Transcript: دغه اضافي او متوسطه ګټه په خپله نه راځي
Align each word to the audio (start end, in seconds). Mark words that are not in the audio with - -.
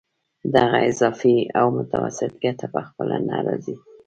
دغه 0.55 0.77
اضافي 0.91 1.37
او 1.59 1.65
متوسطه 1.77 2.35
ګټه 2.43 2.67
په 2.73 2.81
خپله 2.87 3.15
نه 3.27 3.37
راځي 3.45 3.75